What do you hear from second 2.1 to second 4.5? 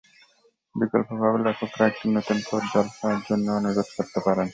নতুন পর্যালোচনার জন্য অনুরোধ করতে পারেন।